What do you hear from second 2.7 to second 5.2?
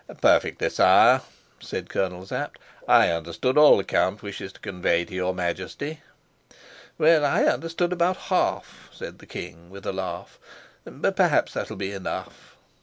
"I understand all the count wishes to convey to